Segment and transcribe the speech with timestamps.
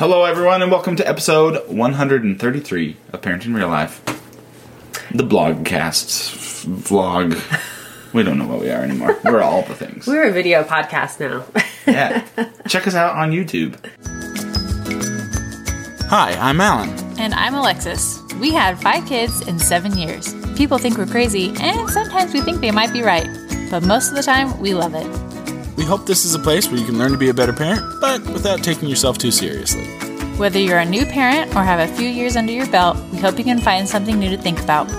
[0.00, 4.02] Hello, everyone, and welcome to episode 133 of Parenting Real Life.
[5.10, 7.38] The blogcasts, vlog.
[8.14, 9.20] We don't know what we are anymore.
[9.22, 10.06] We're all the things.
[10.06, 11.44] We're a video podcast now.
[11.86, 12.26] Yeah.
[12.66, 13.76] Check us out on YouTube.
[16.08, 16.88] Hi, I'm Alan.
[17.18, 18.22] And I'm Alexis.
[18.40, 20.34] We had five kids in seven years.
[20.56, 23.28] People think we're crazy, and sometimes we think they might be right.
[23.70, 25.29] But most of the time, we love it.
[25.80, 28.02] We hope this is a place where you can learn to be a better parent,
[28.02, 29.86] but without taking yourself too seriously.
[30.36, 33.38] Whether you're a new parent or have a few years under your belt, we hope
[33.38, 34.90] you can find something new to think about.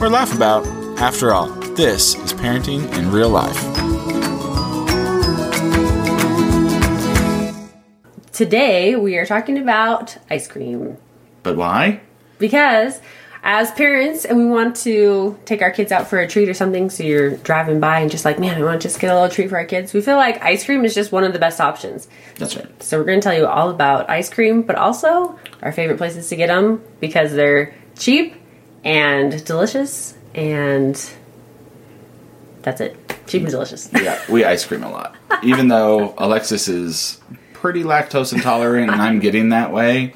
[0.00, 0.64] Or laugh about.
[1.00, 3.58] After all, this is parenting in real life.
[8.30, 10.98] Today we are talking about ice cream
[11.42, 12.00] But why?
[12.38, 13.00] because
[13.44, 16.88] as parents and we want to take our kids out for a treat or something
[16.88, 19.28] so you're driving by and just like man I want to just get a little
[19.28, 21.60] treat for our kids we feel like ice cream is just one of the best
[21.60, 22.06] options
[22.38, 22.82] That's right.
[22.82, 26.28] so we're going to tell you all about ice cream but also our favorite places
[26.28, 28.36] to get them because they're cheap
[28.84, 30.94] and delicious and
[32.62, 32.96] that's it
[33.26, 35.16] cheap and delicious Yeah, we ice cream a lot.
[35.42, 37.20] Even though Alexis is
[37.54, 40.14] pretty lactose intolerant and I'm getting that way,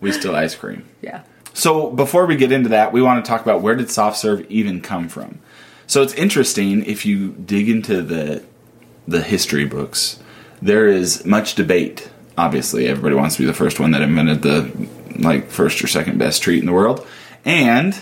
[0.00, 0.86] we still ice cream.
[1.00, 1.22] yeah
[1.56, 4.44] So before we get into that, we want to talk about where did soft serve
[4.50, 5.38] even come from.
[5.86, 8.44] So it's interesting if you dig into the
[9.08, 10.18] the history books.
[10.60, 12.10] There is much debate.
[12.36, 16.18] Obviously, everybody wants to be the first one that invented the like first or second
[16.18, 17.06] best treat in the world,
[17.42, 17.98] and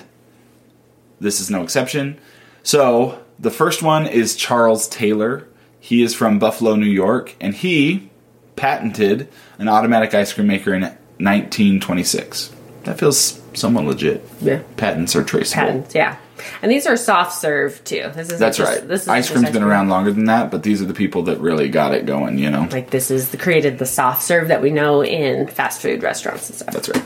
[1.21, 2.19] this is no exception.
[2.65, 5.47] So the first one is Charles Taylor.
[5.79, 8.11] He is from Buffalo, New York, and he
[8.57, 9.29] patented
[9.61, 12.51] an automatic ice cream maker in 1926.
[12.85, 14.25] That feels somewhat legit.
[14.41, 15.63] yeah Patents are traceable.
[15.67, 16.17] patents yeah
[16.61, 18.87] and these are soft serve too this is That's right.
[18.87, 21.39] this is ice cream's been around longer than that, but these are the people that
[21.41, 22.39] really got it going.
[22.39, 22.69] You know.
[22.71, 26.49] like this is the created the soft serve that we know in fast food restaurants
[26.51, 27.05] and stuff That's right.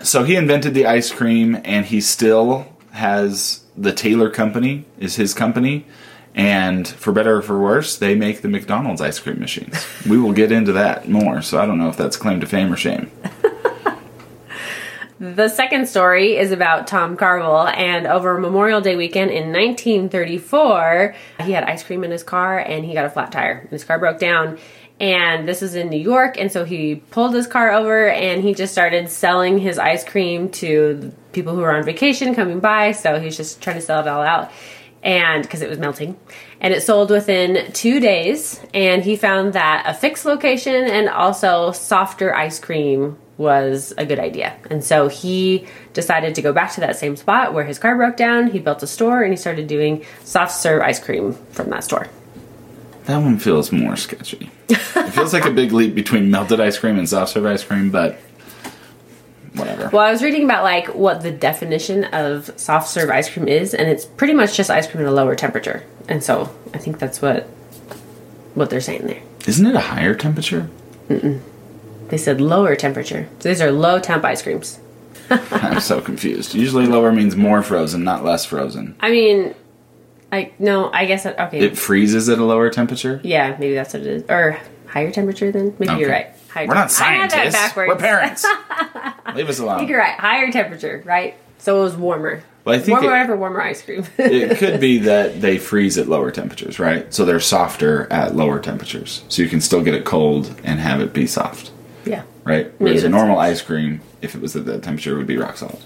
[0.00, 5.34] So he invented the ice cream, and he still has the Taylor Company is his
[5.34, 5.86] company,
[6.34, 9.84] and for better or for worse, they make the McDonald's ice cream machines.
[10.08, 11.42] we will get into that more.
[11.42, 13.10] So I don't know if that's claim to fame or shame.
[15.20, 21.52] The second story is about tom carvel and over memorial day weekend in 1934 he
[21.52, 24.18] had ice cream in his car and he got a flat tire his car broke
[24.18, 24.58] down.
[25.00, 28.54] And this is in new york and so he pulled his car over and he
[28.54, 32.92] just started selling his ice cream to people who were on vacation coming by.
[32.92, 34.50] So he's just trying to sell it all out.
[35.00, 36.18] And because it was melting.
[36.60, 41.70] And it sold within two days and he found that a fixed location and also
[41.70, 46.80] softer ice cream was a good idea and so he decided to go back to
[46.80, 49.66] that same spot where his car broke down he built a store and he started
[49.68, 52.08] doing soft serve ice cream from that store
[53.04, 54.50] That one feels more sketchy.
[54.68, 54.76] it
[55.12, 58.18] feels like a big leap between melted ice cream and soft serve ice cream, but
[59.54, 59.88] whatever.
[59.92, 63.72] well i was reading about like what the definition of soft serve ice cream is
[63.72, 66.98] and it's pretty much just ice cream at a lower temperature and so i think
[66.98, 67.44] that's what
[68.54, 70.68] what they're saying there Isn't it a higher temperature?
[72.08, 73.28] They said lower temperature.
[73.40, 74.78] So these are low temp ice creams.
[75.30, 76.54] I'm so confused.
[76.54, 78.96] Usually lower means more frozen, not less frozen.
[79.00, 79.54] I mean,
[80.32, 81.60] I no, I guess that, okay.
[81.60, 83.20] It freezes at a lower temperature?
[83.22, 84.22] yeah, maybe that's what it is.
[84.28, 85.74] Or higher temperature then?
[85.78, 86.28] Maybe you're right.
[86.48, 87.54] Higher We're not temp- I had that scientists.
[87.54, 87.88] backwards.
[87.88, 88.46] We're parents.
[89.34, 89.78] Leave us I alone.
[89.78, 90.18] think you're right.
[90.18, 91.36] Higher temperature, right?
[91.58, 92.42] So it was warmer.
[92.64, 94.06] Well, I think warmer, it- whatever, warmer ice cream.
[94.18, 97.12] it could be that they freeze at lower temperatures, right?
[97.12, 99.24] So they're softer at lower temperatures.
[99.28, 101.70] So you can still get it cold and have it be soft,
[102.08, 102.22] yeah.
[102.44, 102.72] right?
[102.78, 105.78] Whereas a normal ice cream, if it was at that temperature, would be rock solid.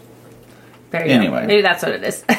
[0.90, 1.40] There you Anyway.
[1.42, 1.46] go.
[1.46, 2.24] Maybe that's what it is.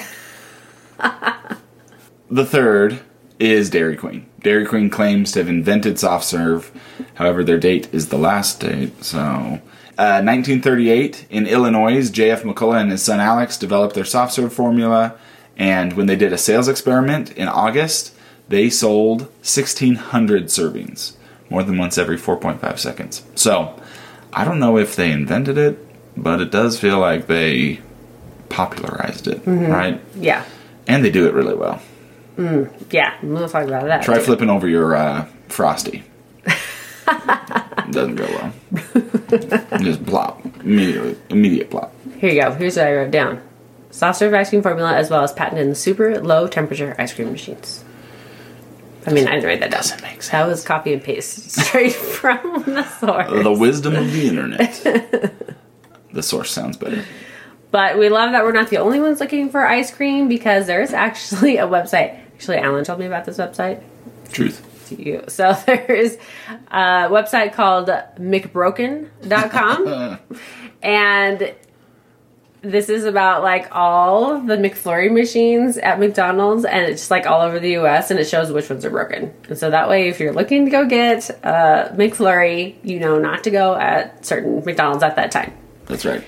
[2.30, 3.00] The third
[3.40, 4.26] is Dairy Queen.
[4.42, 6.72] Dairy Queen claims to have invented soft serve.
[7.16, 9.04] However, their date is the last date.
[9.04, 12.42] So, uh, 1938 in Illinois, J.F.
[12.42, 15.16] McCullough and his son Alex developed their soft serve formula.
[15.58, 18.16] And when they did a sales experiment in August,
[18.50, 21.14] they sold 1,600 servings,
[21.50, 23.24] more than once every 4.5 seconds.
[23.36, 23.80] So,
[24.32, 25.78] I don't know if they invented it,
[26.18, 27.80] but it does feel like they
[28.50, 30.00] popularized it, right?
[30.16, 30.46] yeah.
[30.88, 31.82] And they do it really well.
[32.38, 33.14] Mm, Yeah.
[33.24, 34.04] We'll talk about that.
[34.04, 36.04] Try flipping over your uh, frosty.
[37.92, 38.54] Doesn't go well.
[39.82, 40.44] Just plop.
[40.64, 41.18] Immediately.
[41.30, 41.94] Immediate plop.
[42.20, 42.52] Here you go.
[42.54, 43.42] Here's what I wrote down.
[43.92, 47.32] Soft serve ice cream formula as well as patented in super low temperature ice cream
[47.32, 47.84] machines.
[49.06, 49.72] I mean, I didn't that.
[49.72, 50.30] Doesn't make sense.
[50.30, 53.44] That was copy and paste straight from the source.
[53.44, 55.34] The wisdom of the internet.
[56.14, 57.04] the source sounds better.
[57.72, 60.94] But we love that we're not the only ones looking for ice cream because there's
[60.94, 62.20] actually a website.
[62.36, 63.82] Actually, Alan told me about this website.
[64.32, 64.88] Truth.
[64.90, 65.24] to you.
[65.28, 66.18] So there's
[66.70, 70.20] a website called McBroken.com.
[70.84, 71.56] and
[72.64, 77.42] this is about like all the McFlurry machines at McDonald's, and it's just like all
[77.42, 79.34] over the US, and it shows which ones are broken.
[79.50, 83.44] And so that way, if you're looking to go get a McFlurry, you know not
[83.44, 85.54] to go at certain McDonald's at that time.
[85.88, 86.24] That's right.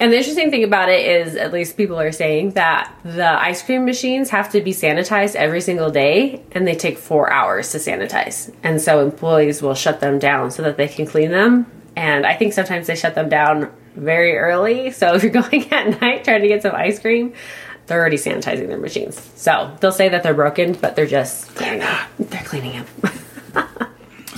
[0.00, 3.62] And the interesting thing about it is, at least people are saying that the ice
[3.62, 7.78] cream machines have to be sanitized every single day, and they take four hours to
[7.78, 8.52] sanitize.
[8.62, 11.66] And so employees will shut them down so that they can clean them.
[11.96, 14.90] And I think sometimes they shut them down very early.
[14.90, 17.34] So if you're going at night trying to get some ice cream,
[17.86, 19.20] they're already sanitizing their machines.
[19.36, 22.08] So they'll say that they're broken, but they're just cleaning them.
[22.18, 22.86] They're cleaning them.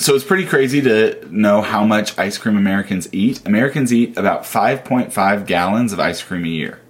[0.00, 3.46] So it's pretty crazy to know how much ice cream Americans eat.
[3.46, 6.80] Americans eat about 5.5 gallons of ice cream a year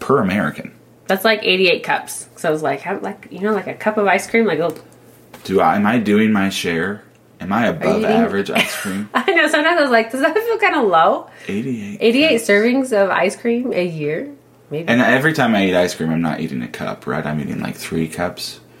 [0.00, 0.74] per American.
[1.06, 2.28] That's like 88 cups.
[2.36, 4.58] So I was like, how, like you know, like a cup of ice cream, like
[4.58, 4.76] oh,
[5.44, 7.02] Do I am I doing my share?
[7.42, 9.08] Am I above average ice cream?
[9.14, 9.48] I know.
[9.48, 11.28] Sometimes I was like, does that feel kind of low?
[11.48, 11.98] 88.
[12.00, 14.32] 88 servings of ice cream a year?
[14.70, 14.88] Maybe.
[14.88, 17.26] And every time I eat ice cream, I'm not eating a cup, right?
[17.26, 18.60] I'm eating like three cups.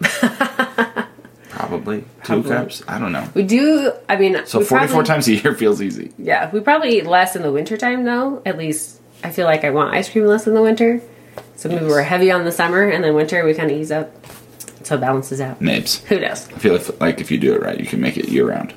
[1.50, 2.50] Probably two Probably.
[2.50, 2.82] cups.
[2.88, 3.28] I don't know.
[3.34, 6.12] we do, I mean, So 44 probably- times a year feels easy.
[6.18, 8.40] Yeah, we probably eat less in the wintertime though.
[8.46, 11.00] At least I feel like I want ice cream less in the winter.
[11.56, 14.21] So maybe we're heavy on the summer and then winter we kind of ease up.
[14.84, 15.60] So it balances out.
[15.60, 16.00] Nibs.
[16.04, 16.48] Who knows?
[16.48, 18.74] I feel if, like if you do it right, you can make it year round.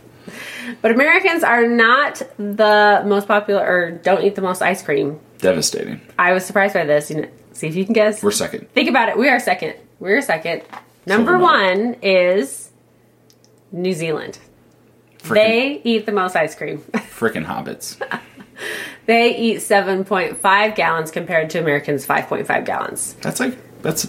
[0.81, 5.19] But Americans are not the most popular or don't eat the most ice cream.
[5.39, 6.01] Devastating.
[6.17, 7.09] I was surprised by this.
[7.09, 8.21] You know, see if you can guess.
[8.21, 8.69] We're second.
[8.73, 9.17] Think about it.
[9.17, 9.75] We are second.
[9.99, 10.63] We're second.
[11.05, 12.71] Number one is
[13.71, 14.39] New Zealand.
[15.19, 16.79] Frickin', They eat the most ice cream.
[16.93, 17.97] frickin' hobbits.
[19.05, 23.13] they eat 7.5 gallons compared to Americans' 5.5 gallons.
[23.21, 24.05] That's like that's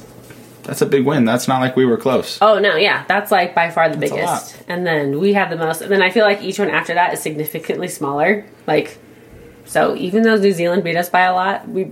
[0.67, 1.25] that's a big win.
[1.25, 2.39] That's not like we were close.
[2.43, 4.57] Oh no, yeah, that's like by far the That's biggest.
[4.69, 5.81] And then we have the most.
[5.81, 8.45] And then I feel like each one after that is significantly smaller.
[8.67, 8.99] Like,
[9.65, 11.91] so even though New Zealand beat us by a lot, we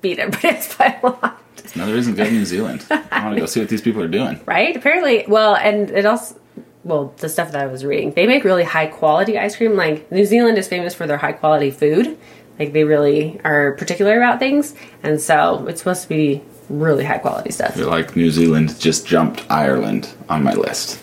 [0.00, 1.40] beat everybody by a lot,
[1.74, 2.84] Another reason to go to New Zealand.
[2.90, 4.40] I want to go see what these people are doing.
[4.46, 4.76] right?
[4.76, 6.38] Apparently, well, and it also.
[6.84, 9.74] Well, the stuff that I was reading, they make really high quality ice cream.
[9.74, 12.16] Like New Zealand is famous for their high quality food.
[12.60, 17.18] Like they really are particular about things, and so it's supposed to be really high
[17.18, 17.70] quality stuff.
[17.72, 21.00] I feel like New Zealand just jumped Ireland on my list.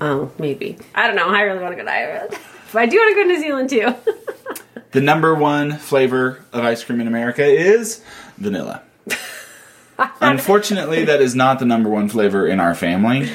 [0.00, 0.78] Oh, maybe.
[0.94, 1.28] I don't know.
[1.28, 2.30] I really want to go to Ireland,
[2.72, 3.94] but I do want to go to New Zealand too.
[4.92, 8.02] The number one flavor of ice cream in America is
[8.38, 8.82] vanilla.
[10.20, 13.30] Unfortunately, that is not the number one flavor in our family.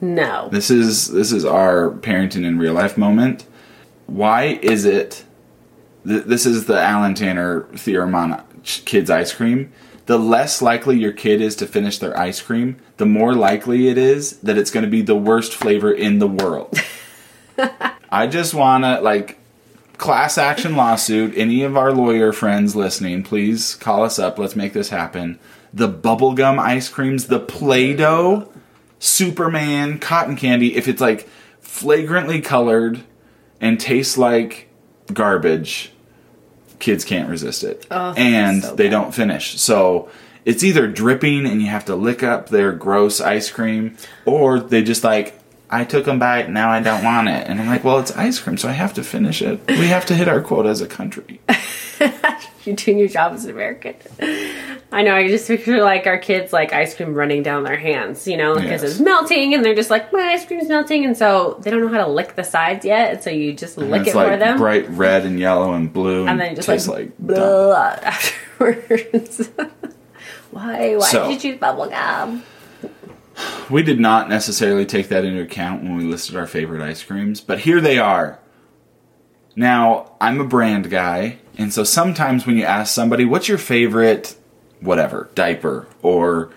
[0.00, 0.48] no.
[0.50, 3.46] This is this is our parenting in real life moment.
[4.06, 5.24] Why is it?
[6.04, 9.72] Th- this is the Alan Tanner theorem on kids' ice cream.
[10.08, 13.98] The less likely your kid is to finish their ice cream, the more likely it
[13.98, 16.80] is that it's going to be the worst flavor in the world.
[18.10, 19.38] I just want to like
[19.98, 21.36] class action lawsuit.
[21.36, 24.38] Any of our lawyer friends listening, please call us up.
[24.38, 25.38] Let's make this happen.
[25.74, 28.50] The bubblegum ice creams, the Play Doh,
[28.98, 31.28] Superman, cotton candy, if it's like
[31.60, 33.04] flagrantly colored
[33.60, 34.70] and tastes like
[35.12, 35.92] garbage,
[36.78, 37.86] kids can't resist it.
[37.90, 39.60] Oh, and so they don't finish.
[39.60, 40.10] So
[40.44, 44.82] it's either dripping and you have to lick up their gross ice cream, or they
[44.82, 45.38] just like,
[45.70, 47.46] I took them bite, now I don't want it.
[47.46, 49.60] And I'm like, well, it's ice cream, so I have to finish it.
[49.68, 51.40] We have to hit our quota as a country.
[52.64, 53.94] You're doing your job as an American.
[54.90, 55.14] I know.
[55.14, 58.54] I just picture like our kids like ice cream running down their hands, you know,
[58.54, 58.92] because Yes.
[58.92, 61.88] it's melting, and they're just like, my ice cream's melting, and so they don't know
[61.88, 64.36] how to lick the sides yet, and so you just And lick it like for
[64.38, 69.50] them, bright red and yellow and blue, and, and then just tastes like, like, afterwards.
[70.50, 70.96] Why?
[70.96, 72.42] Why So- did you choose bubble gum?
[73.70, 77.40] We did not necessarily take that into account when we listed our favorite ice creams,
[77.40, 78.40] but here they are.
[79.54, 84.34] Now, I'm a brand guy, and so sometimes when you ask somebody, what's your favorite,
[84.80, 86.50] whatever, diaper or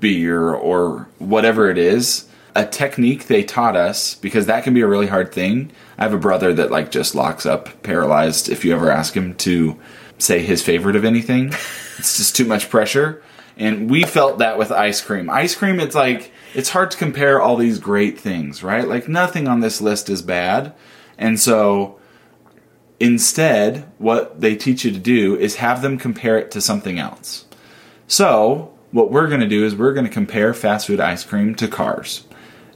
[0.00, 4.86] beer or whatever it is, a technique they taught us, because that can be a
[4.86, 5.72] really hard thing.
[5.98, 9.34] I have a brother that like just locks up paralyzed if you ever ask him
[9.36, 9.78] to
[10.18, 11.48] say his favorite of anything.
[11.98, 13.22] it's just too much pressure.
[13.56, 15.30] And we felt that with ice cream.
[15.30, 18.86] Ice cream, it's like, it's hard to compare all these great things, right?
[18.86, 20.74] Like, nothing on this list is bad.
[21.18, 21.98] And so,
[22.98, 27.44] instead, what they teach you to do is have them compare it to something else.
[28.14, 31.56] So, what we're going to do is we're going to compare fast food ice cream
[31.56, 32.24] to cars.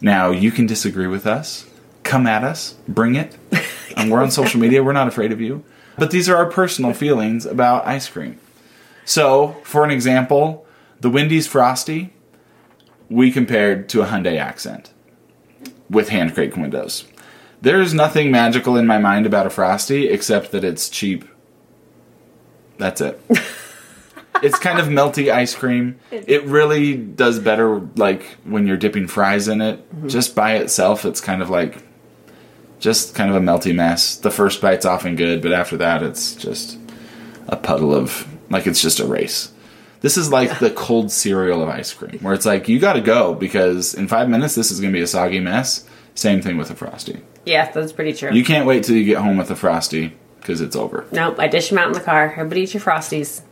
[0.00, 1.64] Now, you can disagree with us.
[2.02, 2.74] Come at us.
[2.88, 3.36] Bring it.
[3.96, 4.82] And we're on social media.
[4.82, 5.64] We're not afraid of you.
[5.96, 8.40] But these are our personal feelings about ice cream.
[9.04, 10.66] So, for an example,
[11.00, 12.12] the Wendy's Frosty,
[13.08, 14.92] we compared to a Hyundai Accent.
[15.88, 17.04] with hand crank windows.
[17.62, 21.24] There's nothing magical in my mind about a frosty except that it's cheap.
[22.78, 23.20] That's it.
[24.42, 25.98] it's kind of melty ice cream.
[26.10, 29.78] It really does better like when you're dipping fries in it.
[29.78, 30.08] Mm-hmm.
[30.08, 31.82] Just by itself, it's kind of like
[32.78, 34.16] just kind of a melty mess.
[34.16, 36.78] The first bite's often good, but after that, it's just
[37.48, 39.52] a puddle of like it's just a race.
[40.00, 43.00] This is like the cold cereal of ice cream, where it's like you got to
[43.00, 45.84] go because in five minutes this is going to be a soggy mess.
[46.14, 47.20] Same thing with a frosty.
[47.44, 48.32] Yeah, that's pretty true.
[48.32, 51.06] You can't wait till you get home with a frosty because it's over.
[51.12, 52.32] Nope, I dish them out in the car.
[52.32, 53.42] Everybody eat your Frosties.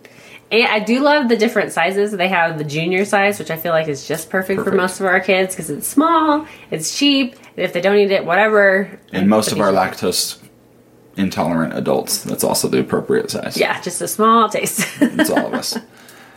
[0.50, 2.12] And I do love the different sizes.
[2.12, 5.06] They have the junior size, which I feel like is just perfect, for most of
[5.06, 9.00] our kids because it's small, it's cheap, and if they don't eat it, whatever.
[9.12, 10.40] And most of our lactose
[11.16, 13.56] intolerant adults, that's also the appropriate size.
[13.56, 14.86] Yeah, just a small taste.
[15.00, 15.76] It's all of us.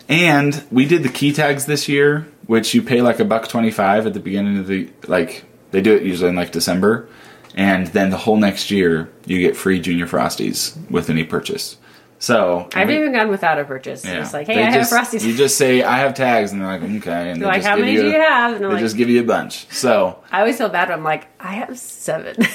[0.08, 3.70] And we did the key tags this year, which you pay like a buck twenty
[3.70, 7.08] five at the beginning of the like they do it usually in like December,
[7.54, 11.78] and then the whole next year you get free junior frosties with any purchase.
[12.22, 14.04] So I've we- even gone without a purchase.
[14.04, 14.16] yeah.
[14.16, 15.24] Just like, hey, They I just- have Frosties.
[15.26, 17.94] You just say I have tags, and they're like okay, and they're like, how many
[17.94, 18.54] you do a- you have?
[18.56, 19.68] And They like, just give you a bunch.
[19.72, 22.36] So I always feel bad when I'm like, I have seven.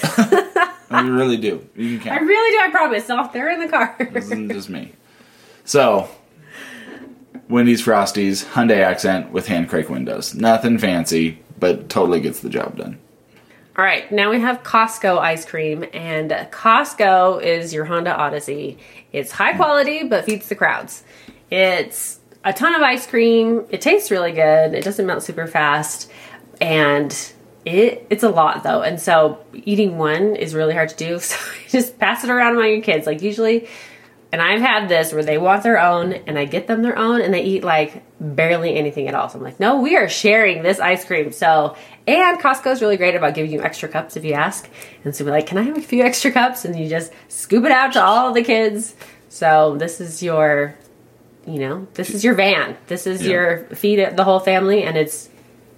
[0.90, 1.66] Oh, you really do.
[1.74, 3.10] You can I really do, I promise.
[3.10, 3.96] Off they're in the car.
[4.12, 4.92] This isn't just me.
[5.64, 6.08] So,
[7.48, 10.34] Wendy's Frosties, Hyundai accent with hand crank windows.
[10.34, 12.98] Nothing fancy, but totally gets the job done.
[13.76, 18.78] All right, now we have Costco ice cream, and Costco is your Honda Odyssey.
[19.12, 21.02] It's high quality, but feeds the crowds.
[21.50, 23.66] It's a ton of ice cream.
[23.70, 24.74] It tastes really good.
[24.74, 26.08] It doesn't melt super fast,
[26.60, 27.10] and
[27.64, 28.82] it it's a lot though.
[28.82, 31.18] And so eating one is really hard to do.
[31.20, 31.36] So
[31.68, 33.08] just pass it around among your kids.
[33.08, 33.66] Like usually,
[34.34, 37.20] and I've had this where they want their own, and I get them their own,
[37.20, 39.28] and they eat like barely anything at all.
[39.28, 41.30] So I'm like, no, we are sharing this ice cream.
[41.30, 41.76] So,
[42.08, 44.68] and Costco's really great about giving you extra cups if you ask.
[45.04, 46.64] And so we're like, can I have a few extra cups?
[46.64, 48.96] And you just scoop it out to all the kids.
[49.28, 50.74] So this is your,
[51.46, 52.76] you know, this is your van.
[52.88, 53.30] This is Yeah.
[53.30, 55.28] your feed the whole family, and it's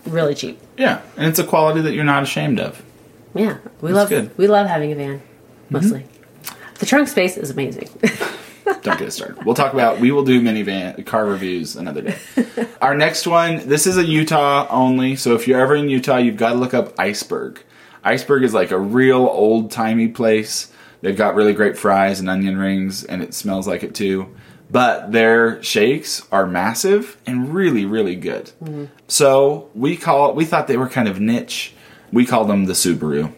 [0.06, 0.58] really cheap.
[0.78, 2.82] Yeah, and it's a quality that you're not ashamed of.
[3.34, 4.38] Yeah, we That's love good.
[4.38, 5.20] we love having a van,
[5.68, 6.00] mostly.
[6.00, 6.12] Mm-hmm.
[6.78, 7.88] The trunk space is amazing.
[8.86, 9.44] Don't get started.
[9.44, 9.98] We'll talk about.
[9.98, 12.18] We will do minivan car reviews another day.
[12.80, 13.68] Our next one.
[13.68, 15.16] This is a Utah only.
[15.16, 17.64] So if you're ever in Utah, you've got to look up Iceberg.
[18.04, 20.72] Iceberg is like a real old timey place.
[21.00, 24.32] They've got really great fries and onion rings, and it smells like it too.
[24.70, 28.52] But their shakes are massive and really, really good.
[28.62, 28.84] Mm-hmm.
[29.08, 30.32] So we call.
[30.32, 31.74] We thought they were kind of niche.
[32.12, 33.34] We call them the Subaru.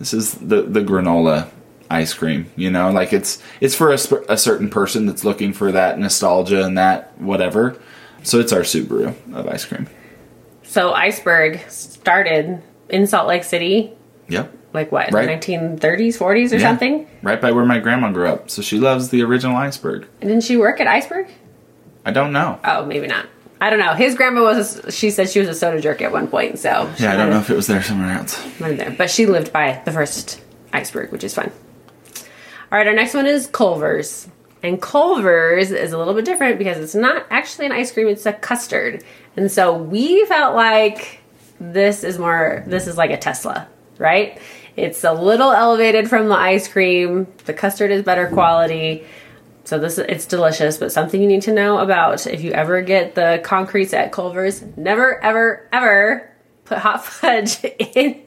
[0.00, 1.50] This is the the granola
[1.90, 2.50] ice cream.
[2.56, 5.98] You know, like it's it's for a, sp- a certain person that's looking for that
[5.98, 7.78] nostalgia and that whatever.
[8.22, 9.86] So it's our Subaru of ice cream.
[10.64, 13.92] so Iceberg started in Salt Lake City,
[14.28, 14.52] Yep.
[14.74, 15.28] like what, Right.
[15.28, 16.58] 1930s, 40s or Yeah.
[16.68, 17.06] something?
[17.22, 18.50] Right by where my grandma grew up.
[18.50, 20.06] So she loves the original iceberg.
[20.20, 21.28] Didn't she work at Iceberg?
[22.04, 22.58] I don't know.
[22.64, 23.26] Oh, maybe not.
[23.60, 23.94] I don't know.
[23.94, 24.78] His grandma was.
[24.78, 26.58] A, she said she was a soda jerk at one point.
[26.58, 28.38] So Yeah, I don't know if it was there somewhere else.
[28.58, 30.40] there, but she lived by the first
[30.72, 31.50] iceberg, which is fun.
[32.70, 34.28] All right, our next one is Culver's,
[34.62, 38.26] and Culver's is a little bit different because it's not actually an ice cream; it's
[38.26, 39.02] a custard.
[39.36, 41.20] And so we felt like
[41.58, 42.62] this is more.
[42.66, 44.38] This is like a Tesla, right?
[44.76, 47.26] It's a little elevated from the ice cream.
[47.46, 49.06] The custard is better quality.
[49.64, 53.14] So this it's delicious, but something you need to know about if you ever get
[53.14, 56.30] the concretes at Culver's, never ever ever
[56.66, 58.22] put hot fudge in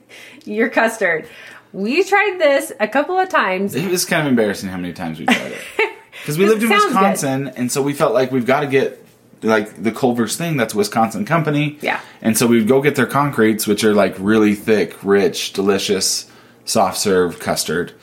[0.46, 1.28] your custard.
[1.74, 3.76] We tried this a couple of times.
[3.76, 5.62] It was kind of embarrassing how many times we tried it.
[6.22, 6.90] Because we lived in Sounds good.
[6.90, 9.04] Wisconsin, and so we felt like we've got to get
[9.42, 10.56] like the Culver's thing.
[10.56, 11.80] That's a Wisconsin company.
[11.82, 12.00] Yeah.
[12.22, 16.30] And so we'd go get their concretes, which are like really thick, rich, delicious,
[16.64, 17.94] soft serve custard,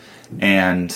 [0.41, 0.91] and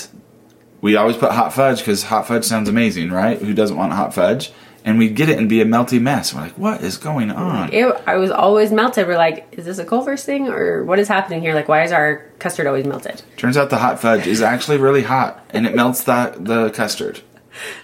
[0.82, 3.38] we always put hot fudge because hot fudge sounds amazing, right?
[3.38, 4.52] Who doesn't want hot fudge?
[4.84, 6.34] And we'd get it and be a melty mess.
[6.34, 7.72] We're like, what is going on?
[7.72, 9.06] It, I was always melted.
[9.06, 11.54] We're like, is this a Culver's thing or what is happening here?
[11.54, 13.22] Like, why is our custard always melted?
[13.36, 17.20] Turns out the hot fudge is actually really hot, and it melts the the custard.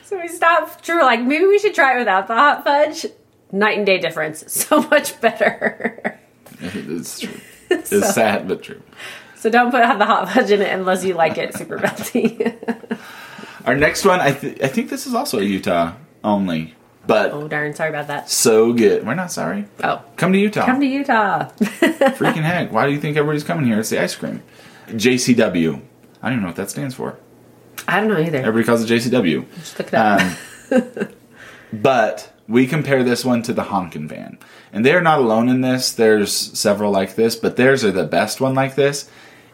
[0.03, 0.89] So we stopped.
[0.89, 3.07] We're like, maybe we should try it without the hot fudge.
[3.53, 4.45] Night and day difference.
[4.49, 6.19] So much better.
[6.61, 7.41] It's true.
[7.71, 8.83] It's sad but true.
[9.39, 12.99] So don't put the hot fudge in it unless you like it super melty.
[13.65, 15.93] Our next one, I, th- I think this is also a Utah
[16.25, 16.75] only,
[17.07, 17.75] but oh darn!
[17.75, 18.31] Sorry about that.
[18.31, 19.07] so good.
[19.07, 19.67] We're not sorry.
[19.83, 20.65] Oh, Come to Utah.
[20.65, 21.49] come to Utah.
[21.59, 22.73] Freaking heck.
[22.73, 23.79] Why do you think everybody's coming here?
[23.79, 24.43] It's the ice cream.
[24.89, 25.83] JCW.
[26.23, 27.19] I don't even know what that stands for.
[27.87, 28.39] I don't know either.
[28.39, 29.47] Everybody calls it JCW.
[29.57, 30.21] Just look it up.
[30.73, 31.09] Um,
[31.73, 34.39] but we compare this one to the Honkin' Van.
[34.73, 35.93] And they're not alone in this.
[35.93, 39.11] There's several like this, but theirs are the best one like this.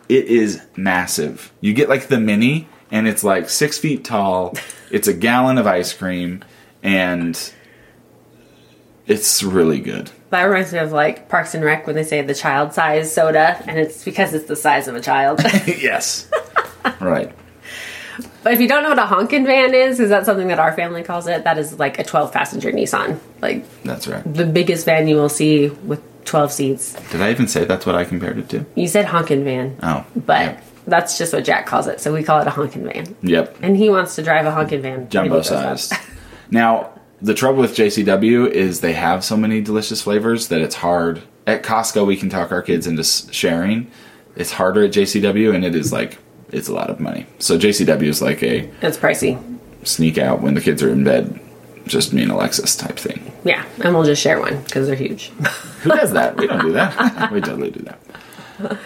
[0.08, 1.52] It is massive.
[1.60, 4.54] You get like the mini, and it's like six feet tall.
[4.90, 6.44] It's a gallon of ice cream,
[6.80, 7.36] and
[9.08, 10.10] it's really good.
[10.30, 13.60] That reminds me of like Parks and Rec when they say the child size soda,
[13.66, 15.40] and it's because it's the size of a child.
[15.66, 16.30] yes.
[17.00, 17.32] right.
[18.44, 20.72] but if you don't know what a honkin' van is, is that something that our
[20.72, 21.42] family calls it?
[21.42, 23.18] That is like a 12 passenger Nissan.
[23.42, 24.22] Like That's right.
[24.32, 26.96] the biggest van you will see with 12 seats.
[27.10, 28.64] Did I even say that's what I compared it to?
[28.74, 30.04] You said honkin' van, Oh.
[30.14, 30.64] but Yep.
[30.86, 32.00] that's just what Jack calls it.
[32.00, 33.14] So we call it a honkin' van.
[33.22, 33.58] Yep.
[33.62, 35.08] And he wants to drive a honkin' van.
[35.08, 35.78] Jumbo when he grows up.
[35.78, 35.94] sized.
[36.50, 36.90] now,
[37.22, 41.22] the trouble with JCW is they have so many delicious flavors that it's hard.
[41.46, 43.90] At Costco, we can talk our kids into sharing.
[44.36, 46.18] It's harder at JCW, and it is like,
[46.50, 47.26] it's a lot of money.
[47.38, 49.38] So JCW is like a It's pricey.
[49.84, 51.38] sneak out when the kids are in bed,
[51.86, 53.30] just me and Alexis type thing.
[53.44, 55.28] Yeah, and we'll just share one because they're huge.
[55.82, 56.36] Who does that?
[56.36, 57.30] We don't do that.
[57.32, 58.78] we totally do that.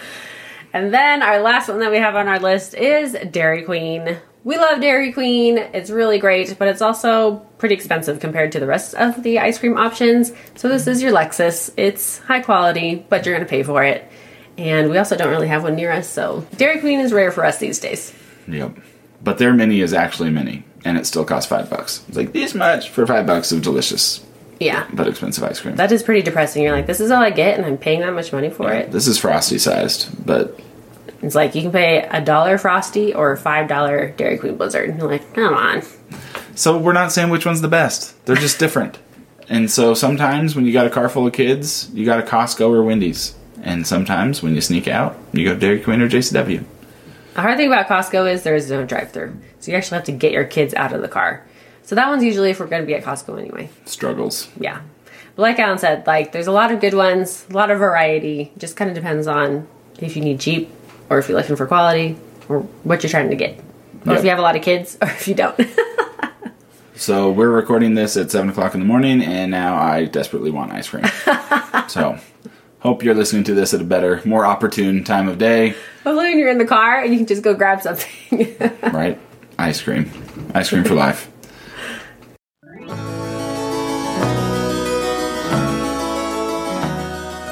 [0.73, 4.17] And then our last one that we have on our list is Dairy Queen.
[4.43, 5.57] We love Dairy Queen.
[5.57, 9.57] It's really great, but it's also pretty expensive compared to the rest of the ice
[9.57, 10.31] cream options.
[10.55, 11.71] So this is your Lexus.
[11.75, 14.09] It's high quality, but you're going to pay for it.
[14.57, 17.45] And we also don't really have one near us, so Dairy Queen is rare for
[17.45, 18.13] us these days.
[18.47, 18.77] Yep.
[19.23, 22.03] But their mini is actually mini, and it still costs five bucks.
[22.09, 24.25] It's like this much for five bucks of delicious
[24.59, 24.87] Yeah.
[24.93, 25.75] but expensive ice cream.
[25.77, 26.63] That is pretty depressing.
[26.63, 28.91] You're like, this is all I get, and I'm paying that much money for it.
[28.91, 30.59] This is frosty sized, but
[31.21, 34.89] It's like you can pay a dollar Frosty or a five dollar Dairy Queen Blizzard.
[34.89, 35.81] And you're like, come on.
[36.55, 38.23] so we're not saying which one's the best.
[38.25, 38.97] They're just different.
[39.47, 42.69] And so sometimes when you got a car full of kids, you got a Costco
[42.69, 43.35] or Wendy's.
[43.63, 46.63] And sometimes when you sneak out, you go Dairy Queen or JCW.
[47.33, 49.35] The hard thing about Costco is there is no drive through.
[49.59, 51.45] So you actually have to get your kids out of the car.
[51.89, 53.67] So that one's usually if we're going to be at Costco anyway.
[53.85, 54.47] Struggles.
[54.59, 54.81] Yeah.
[55.35, 58.51] But like Alan said, like there's a lot of good ones, a lot of variety.
[58.59, 59.67] Just kind of depends on
[59.97, 60.69] if you need cheap
[61.09, 62.15] or if you're looking for quality
[62.47, 63.57] or what you're trying to get.
[64.05, 64.17] Or Yep.
[64.19, 65.59] if you have a lot of kids or if you don't.
[66.95, 70.73] So we're recording this at 7 o'clock in the morning, and now I desperately want
[70.73, 71.05] ice cream.
[71.87, 72.19] so
[72.81, 75.69] hope you're listening to this at a better, more opportune time of day,
[76.03, 78.53] Hopefully when you're in the car and you can just go grab something.
[78.91, 79.17] right?
[79.57, 80.11] Ice cream.
[80.53, 81.28] Ice cream for life.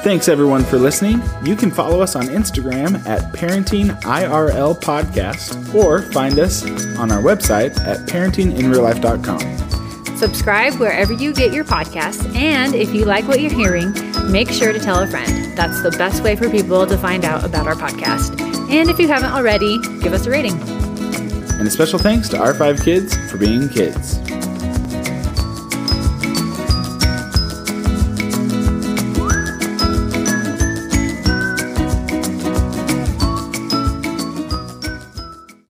[0.04, 1.20] Thanks everyone for listening.
[1.42, 6.64] You can follow us on Instagram at Parenting IRL Podcast or find us
[6.98, 10.16] on our website at parentinginreallife.com.
[10.16, 13.92] Subscribe wherever you get your podcasts, and if you like what you're hearing,
[14.30, 15.56] make sure to tell a friend.
[15.58, 18.40] That's the best way for people to find out about our podcast.
[18.70, 20.58] And if you haven't already, give us a rating.
[21.58, 24.18] And a special thanks to our five kids for being kids.